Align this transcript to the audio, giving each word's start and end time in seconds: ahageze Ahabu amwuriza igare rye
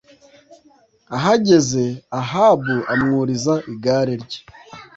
ahageze 1.15 1.83
Ahabu 2.19 2.75
amwuriza 2.93 3.53
igare 3.71 4.13
rye 4.23 4.39